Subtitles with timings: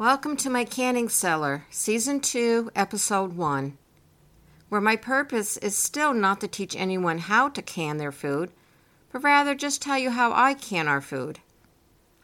[0.00, 3.76] Welcome to my canning cellar, Season 2, Episode 1,
[4.70, 8.50] where my purpose is still not to teach anyone how to can their food,
[9.12, 11.40] but rather just tell you how I can our food.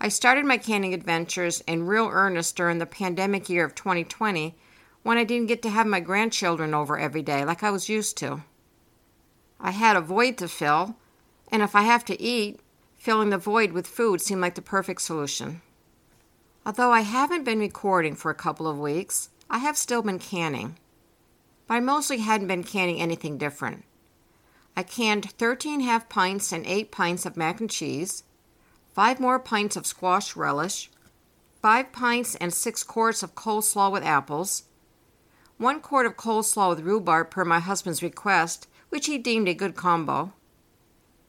[0.00, 4.56] I started my canning adventures in real earnest during the pandemic year of 2020
[5.02, 8.16] when I didn't get to have my grandchildren over every day like I was used
[8.16, 8.42] to.
[9.60, 10.96] I had a void to fill,
[11.52, 12.58] and if I have to eat,
[12.96, 15.60] filling the void with food seemed like the perfect solution.
[16.66, 20.76] Although I haven't been recording for a couple of weeks, I have still been canning.
[21.68, 23.84] But I mostly hadn't been canning anything different.
[24.76, 28.24] I canned 13 half pints and 8 pints of mac and cheese,
[28.94, 30.90] 5 more pints of squash relish,
[31.62, 34.64] 5 pints and 6 quarts of coleslaw with apples,
[35.58, 39.76] 1 quart of coleslaw with rhubarb per my husband's request, which he deemed a good
[39.76, 40.32] combo,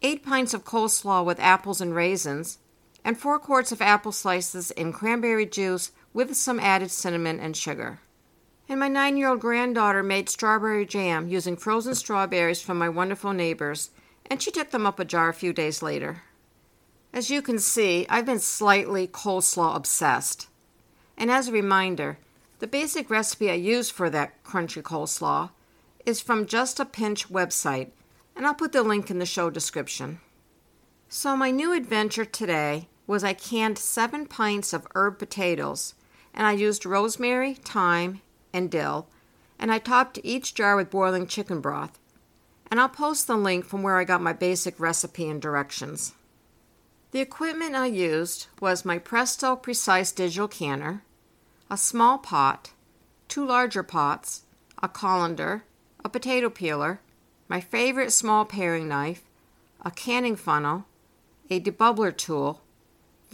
[0.00, 2.58] 8 pints of coleslaw with apples and raisins,
[3.04, 8.00] and 4 quarts of apple slices in cranberry juice with some added cinnamon and sugar.
[8.68, 13.32] And my nine year old granddaughter made strawberry jam using frozen strawberries from my wonderful
[13.32, 13.90] neighbors,
[14.30, 16.22] and she took them up a jar a few days later.
[17.12, 20.48] As you can see, I've been slightly coleslaw obsessed.
[21.16, 22.18] And as a reminder,
[22.58, 25.50] the basic recipe I use for that crunchy coleslaw
[26.06, 27.90] is from Just a Pinch website,
[28.34, 30.20] and I'll put the link in the show description.
[31.08, 35.94] So, my new adventure today was I canned seven pints of herb potatoes,
[36.32, 38.20] and I used rosemary, thyme,
[38.52, 39.08] and dill,
[39.58, 41.98] and I topped each jar with boiling chicken broth.
[42.70, 46.14] And I'll post the link from where I got my basic recipe and directions.
[47.12, 51.04] The equipment I used was my Presto Precise digital canner,
[51.70, 52.72] a small pot,
[53.28, 54.42] two larger pots,
[54.82, 55.64] a colander,
[56.04, 57.00] a potato peeler,
[57.48, 59.22] my favorite small paring knife,
[59.84, 60.86] a canning funnel,
[61.48, 62.62] a debubbler tool,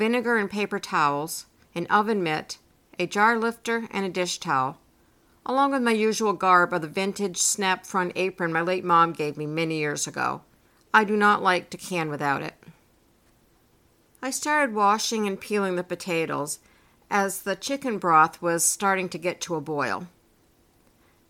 [0.01, 2.57] vinegar and paper towels, an oven mitt,
[2.99, 4.79] a jar lifter, and a dish towel,
[5.45, 9.37] along with my usual garb of the vintage snap front apron my late mom gave
[9.37, 10.41] me many years ago.
[10.95, 12.55] I do not like to can without it.
[14.23, 16.61] I started washing and peeling the potatoes
[17.11, 20.07] as the chicken broth was starting to get to a boil.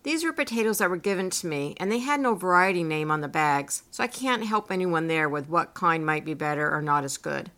[0.03, 3.19] These were potatoes that were given to me, and they had no variety name on
[3.19, 6.81] the bags, so I can't help anyone there with what kind might be better or
[6.81, 7.51] not as good.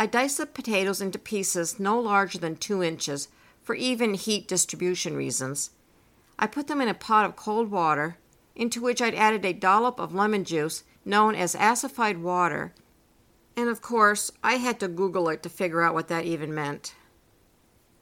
[0.00, 3.28] I dice the potatoes into pieces no larger than two inches
[3.62, 5.72] for even heat distribution reasons.
[6.38, 8.16] I put them in a pot of cold water,
[8.56, 12.72] into which I'd added a dollop of lemon juice known as acidified water,
[13.54, 16.94] and of course, I had to Google it to figure out what that even meant.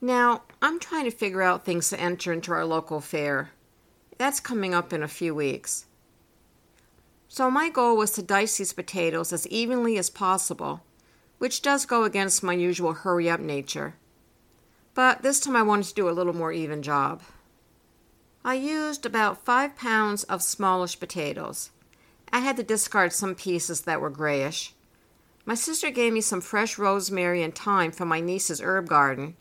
[0.00, 3.50] Now, I'm trying to figure out things to enter into our local fair.
[4.19, 5.87] That's coming up in a few weeks.
[7.26, 10.84] So, my goal was to dice these potatoes as evenly as possible
[11.38, 13.94] which does go against my usual hurry up nature.
[14.94, 17.22] But this time I wanted to do a little more even job.
[18.44, 21.71] I used about five pounds of smallish potatoes.
[22.32, 24.75] I had to discard some pieces that were grayish.
[25.44, 29.37] My sister gave me some fresh rosemary and thyme from my niece's herb garden,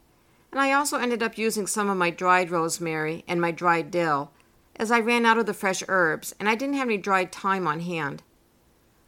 [0.52, 4.32] and I also ended up using some of my dried rosemary and my dried dill,
[4.76, 7.68] as I ran out of the fresh herbs and I didn't have any dried thyme
[7.68, 8.24] on hand.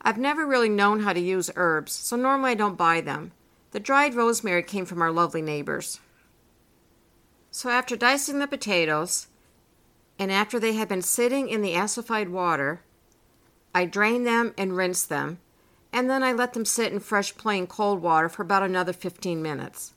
[0.02, 3.32] I've never really known how to use herbs, so normally I don't buy them.
[3.72, 6.00] The dried rosemary came from our lovely neighbors.
[7.52, 9.28] So after dicing the potatoes,
[10.18, 12.82] and after they had been sitting in the acidified water,
[13.74, 15.40] I drained them and rinsed them,
[15.92, 19.42] and then I let them sit in fresh plain cold water for about another 15
[19.42, 19.94] minutes.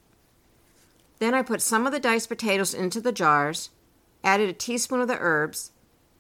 [1.18, 3.70] Then I put some of the diced potatoes into the jars,
[4.24, 5.70] added a teaspoon of the herbs,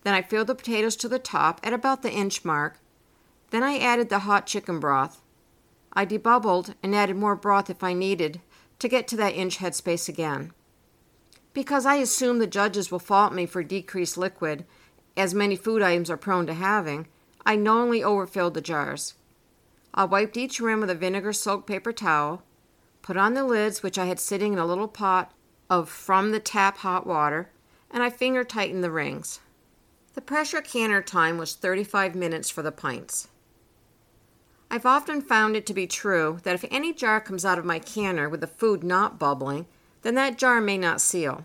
[0.04, 2.78] then I filled the potatoes to the top at about the inch mark,
[3.52, 5.20] then I added the hot chicken broth.
[5.92, 8.40] I debubbled and added more broth if I needed
[8.78, 10.52] to get to that inch headspace again.
[11.52, 14.64] Because I assume the judges will fault me for decreased liquid,
[15.18, 17.08] as many food items are prone to having,
[17.44, 19.14] I knowingly overfilled the jars.
[19.92, 22.42] I wiped each rim with a vinegar soaked paper towel,
[23.02, 25.30] put on the lids, which I had sitting in a little pot
[25.68, 27.50] of from the tap hot water,
[27.90, 29.40] and I finger tightened the rings.
[30.14, 33.28] The pressure canner time was 35 minutes for the pints.
[34.74, 37.78] I've often found it to be true that if any jar comes out of my
[37.78, 39.66] canner with the food not bubbling,
[40.00, 41.44] then that jar may not seal.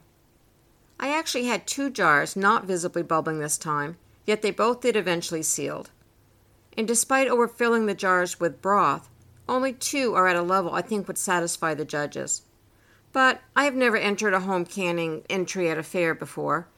[0.97, 5.43] I actually had two jars not visibly bubbling this time, yet they both did eventually
[5.43, 5.87] seal.
[6.77, 9.09] And despite overfilling the jars with broth,
[9.49, 12.43] only two are at a level I think would satisfy the judges.
[13.11, 16.69] But I have never entered a home canning entry at a fair before,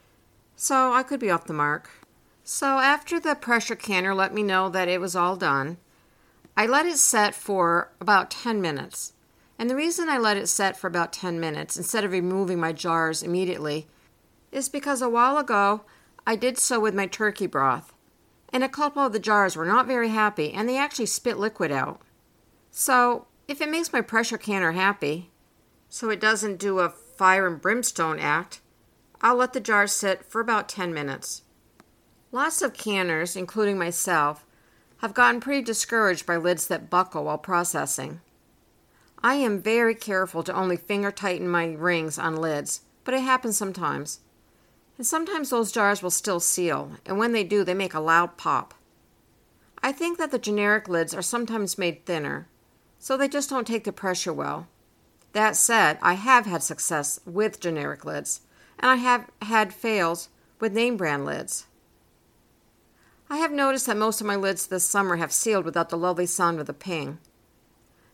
[0.55, 1.91] so I could be off the mark.
[2.43, 5.77] So after the pressure canner let me know that it was all done,
[6.59, 9.13] I let it set for about 10 minutes,
[9.57, 12.73] And the reason I let it set for about 10 minutes instead of removing my
[12.73, 13.87] jars immediately
[14.51, 15.85] is because a while ago
[16.27, 17.93] I did so with my turkey broth,
[18.51, 21.71] and a couple of the jars were not very happy and they actually spit liquid
[21.71, 22.01] out.
[22.71, 25.31] So, if it makes my pressure canner happy,
[25.87, 28.59] so it doesn't do a fire and brimstone act,
[29.21, 31.43] I'll let the jars sit for about 10 minutes.
[32.33, 34.45] Lots of canners, including myself,
[34.99, 38.21] have gotten pretty discouraged by lids that buckle while processing.
[39.21, 43.57] I am very careful to only finger tighten my rings on lids, but it happens
[43.57, 44.19] sometimes.
[44.97, 48.37] And sometimes those jars will still seal, and when they do, they make a loud
[48.37, 48.73] pop.
[49.81, 52.47] I think that the generic lids are sometimes made thinner,
[52.97, 54.67] so they just don't take the pressure well.
[55.31, 58.41] That said, I have had success with generic lids,
[58.77, 60.27] and I have had fails
[60.59, 61.67] with name brand lids.
[63.29, 66.25] I have noticed that most of my lids this summer have sealed without the lovely
[66.25, 67.19] sound of the ping.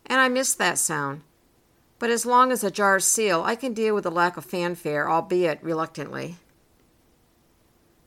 [0.04, 1.22] And I miss that sound.
[1.98, 5.10] But as long as the jars seal, I can deal with the lack of fanfare,
[5.10, 6.36] albeit reluctantly.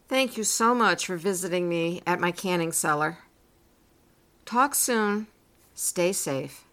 [0.08, 3.20] Thank you so much for visiting me at my canning cellar.
[4.46, 5.28] Talk soon.
[5.74, 6.64] Stay safe.